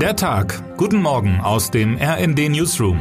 [0.00, 0.62] Der Tag.
[0.76, 2.98] Guten Morgen aus dem RND Newsroom.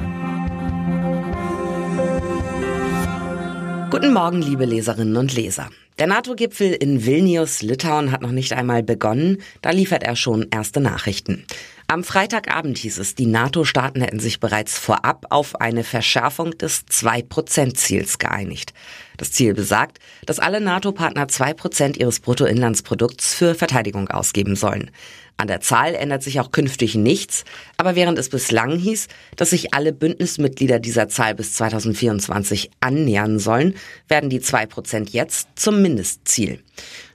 [3.92, 5.70] Guten Morgen, liebe Leserinnen und Leser.
[6.00, 9.42] Der NATO-Gipfel in Vilnius, Litauen, hat noch nicht einmal begonnen.
[9.62, 11.46] Da liefert er schon erste Nachrichten.
[11.88, 18.20] Am Freitagabend hieß es, die NATO-Staaten hätten sich bereits vorab auf eine Verschärfung des 2-Prozent-Ziels
[18.20, 18.74] geeinigt.
[19.18, 24.92] Das Ziel besagt, dass alle NATO-Partner 2 Prozent ihres Bruttoinlandsprodukts für Verteidigung ausgeben sollen.
[25.38, 27.44] An der Zahl ändert sich auch künftig nichts,
[27.76, 33.76] aber während es bislang hieß, dass sich alle Bündnismitglieder dieser Zahl bis 2024 annähern sollen,
[34.08, 36.64] werden die 2 Prozent jetzt zum Mindestziel.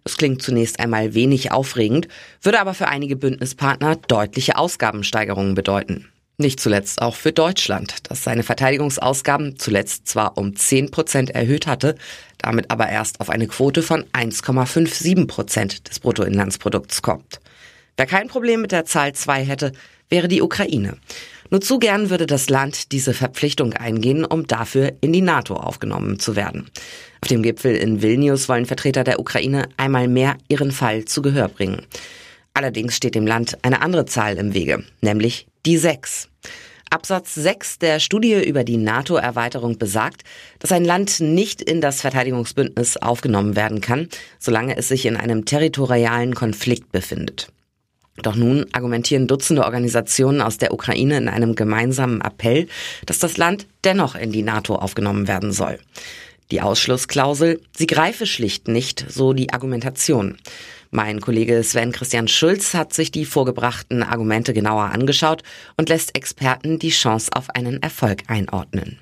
[0.04, 2.08] Das klingt zunächst einmal wenig aufregend,
[2.42, 6.08] würde aber für einige Bündnispartner deutliche Ausgabensteigerungen bedeuten.
[6.36, 11.96] Nicht zuletzt auch für Deutschland, das seine Verteidigungsausgaben zuletzt zwar um 10 Prozent erhöht hatte,
[12.38, 17.40] damit aber erst auf eine Quote von 1,57 Prozent des Bruttoinlandsprodukts kommt.
[17.96, 19.72] Wer kein Problem mit der Zahl 2 hätte,
[20.08, 20.96] wäre die Ukraine.
[21.50, 26.20] Nur zu gern würde das Land diese Verpflichtung eingehen, um dafür in die NATO aufgenommen
[26.20, 26.70] zu werden.
[27.20, 31.48] Auf dem Gipfel in Vilnius wollen Vertreter der Ukraine einmal mehr ihren Fall zu Gehör
[31.48, 31.82] bringen.
[32.54, 36.28] Allerdings steht dem Land eine andere Zahl im Wege, nämlich die 6.
[36.88, 40.22] Absatz 6 der Studie über die NATO-Erweiterung besagt,
[40.58, 44.08] dass ein Land nicht in das Verteidigungsbündnis aufgenommen werden kann,
[44.40, 47.52] solange es sich in einem territorialen Konflikt befindet.
[48.16, 52.68] Doch nun argumentieren Dutzende Organisationen aus der Ukraine in einem gemeinsamen Appell,
[53.06, 55.78] dass das Land dennoch in die NATO aufgenommen werden soll.
[56.50, 60.36] Die Ausschlussklausel, sie greife schlicht nicht, so die Argumentation.
[60.90, 65.44] Mein Kollege Sven Christian Schulz hat sich die vorgebrachten Argumente genauer angeschaut
[65.76, 68.98] und lässt Experten die Chance auf einen Erfolg einordnen.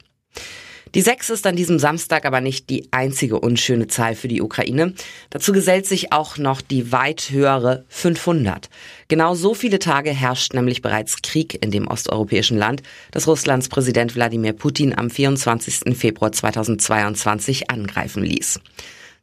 [0.94, 4.94] Die 6 ist an diesem Samstag aber nicht die einzige unschöne Zahl für die Ukraine.
[5.30, 8.68] Dazu gesellt sich auch noch die weit höhere 500.
[9.08, 14.14] Genau so viele Tage herrscht nämlich bereits Krieg in dem osteuropäischen Land, das Russlands Präsident
[14.14, 15.96] Wladimir Putin am 24.
[15.96, 18.60] Februar 2022 angreifen ließ.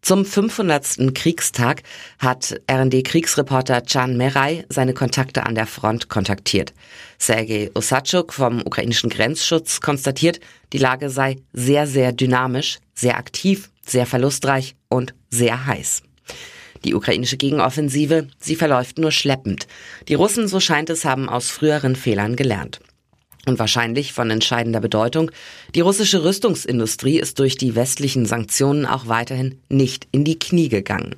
[0.05, 1.15] Zum 500.
[1.15, 1.81] Kriegstag
[2.19, 6.75] hat RND-Kriegsreporter Can Meray seine Kontakte an der Front kontaktiert.
[7.17, 10.39] Sergei Osachuk vom ukrainischen Grenzschutz konstatiert,
[10.73, 16.03] die Lage sei sehr, sehr dynamisch, sehr aktiv, sehr verlustreich und sehr heiß.
[16.83, 19.65] Die ukrainische Gegenoffensive, sie verläuft nur schleppend.
[20.07, 22.79] Die Russen, so scheint es, haben aus früheren Fehlern gelernt.
[23.45, 25.29] Und wahrscheinlich von entscheidender Bedeutung,
[25.75, 31.15] die russische Rüstungsindustrie ist durch die westlichen Sanktionen auch weiterhin nicht in die Knie gegangen.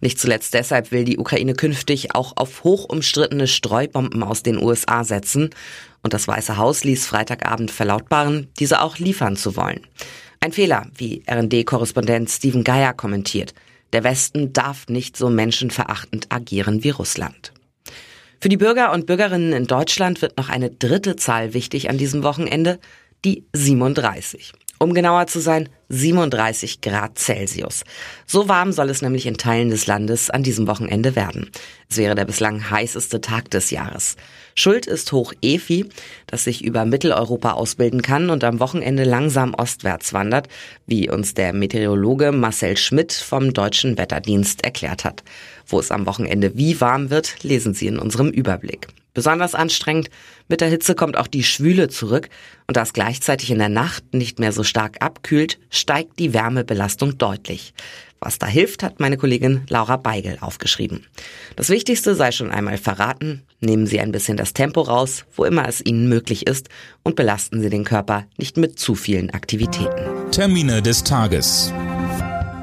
[0.00, 5.50] Nicht zuletzt deshalb will die Ukraine künftig auch auf hochumstrittene Streubomben aus den USA setzen.
[6.02, 9.80] Und das Weiße Haus ließ Freitagabend verlautbaren, diese auch liefern zu wollen.
[10.40, 13.54] Ein Fehler, wie RD-Korrespondent Stephen Geier kommentiert.
[13.92, 17.52] Der Westen darf nicht so menschenverachtend agieren wie Russland.
[18.42, 22.24] Für die Bürger und Bürgerinnen in Deutschland wird noch eine dritte Zahl wichtig an diesem
[22.24, 22.80] Wochenende,
[23.24, 24.52] die 37.
[24.80, 27.84] Um genauer zu sein, 37 Grad Celsius.
[28.26, 31.50] So warm soll es nämlich in Teilen des Landes an diesem Wochenende werden.
[31.90, 34.16] Es wäre der bislang heißeste Tag des Jahres.
[34.54, 35.88] Schuld ist Hoch Efi,
[36.26, 40.48] das sich über Mitteleuropa ausbilden kann und am Wochenende langsam ostwärts wandert,
[40.86, 45.22] wie uns der Meteorologe Marcel Schmidt vom Deutschen Wetterdienst erklärt hat.
[45.66, 48.88] Wo es am Wochenende wie warm wird, lesen Sie in unserem Überblick.
[49.14, 50.08] Besonders anstrengend,
[50.48, 52.28] mit der Hitze kommt auch die Schwüle zurück
[52.66, 57.18] und da es gleichzeitig in der Nacht nicht mehr so stark abkühlt, steigt die Wärmebelastung
[57.18, 57.74] deutlich.
[58.20, 61.06] Was da hilft, hat meine Kollegin Laura Beigel aufgeschrieben.
[61.56, 65.68] Das Wichtigste sei schon einmal verraten, nehmen Sie ein bisschen das Tempo raus, wo immer
[65.68, 66.68] es Ihnen möglich ist
[67.02, 70.30] und belasten Sie den Körper nicht mit zu vielen Aktivitäten.
[70.30, 71.72] Termine des Tages.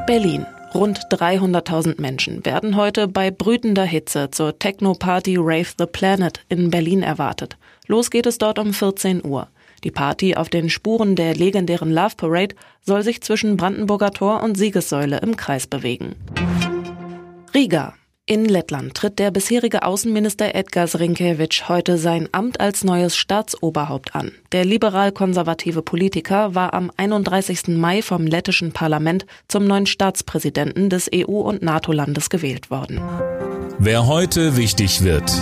[0.07, 0.45] Berlin.
[0.73, 7.01] Rund 300.000 Menschen werden heute bei brütender Hitze zur Techno-Party Rave the Planet in Berlin
[7.01, 7.57] erwartet.
[7.87, 9.47] Los geht es dort um 14 Uhr.
[9.83, 14.57] Die Party auf den Spuren der legendären Love Parade soll sich zwischen Brandenburger Tor und
[14.57, 16.15] Siegessäule im Kreis bewegen.
[17.53, 17.95] Riga.
[18.31, 24.31] In Lettland tritt der bisherige Außenminister Edgars Rinkewitsch heute sein Amt als neues Staatsoberhaupt an.
[24.51, 27.69] Der liberal-konservative Politiker war am 31.
[27.69, 33.01] Mai vom lettischen Parlament zum neuen Staatspräsidenten des EU- und NATO-Landes gewählt worden.
[33.79, 35.33] Wer heute wichtig wird.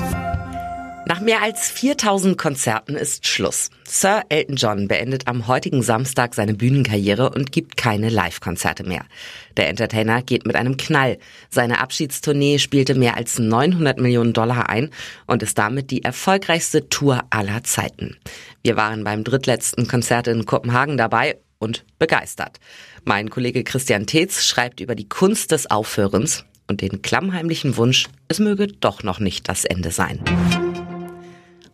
[1.07, 3.69] Nach mehr als 4000 Konzerten ist Schluss.
[3.88, 9.06] Sir Elton John beendet am heutigen Samstag seine Bühnenkarriere und gibt keine Live-Konzerte mehr.
[9.56, 11.18] Der Entertainer geht mit einem Knall.
[11.50, 14.89] Seine Abschiedstournee spielte mehr als 900 Millionen Dollar ein
[15.27, 18.18] und ist damit die erfolgreichste Tour aller Zeiten.
[18.62, 22.60] Wir waren beim drittletzten Konzert in Kopenhagen dabei und begeistert.
[23.06, 28.39] Mein Kollege Christian Tetz schreibt über die Kunst des Aufhörens und den klammheimlichen Wunsch, es
[28.39, 30.19] möge doch noch nicht das Ende sein.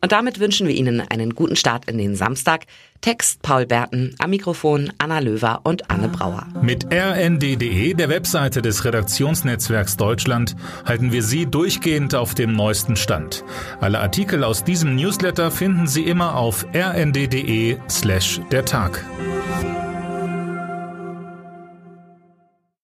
[0.04, 2.66] Und damit wünschen wir Ihnen einen guten Start in den Samstag.
[3.00, 6.46] Text Paul Berten, am Mikrofon Anna Löwer und Anne Brauer.
[6.62, 13.46] Mit rnd.de, der Webseite des Redaktionsnetzwerks Deutschland, halten wir Sie durchgehend auf dem neuesten Stand.
[13.80, 19.06] Alle Artikel aus diesem Newsletter finden Sie immer auf rnd.de slash der Tag.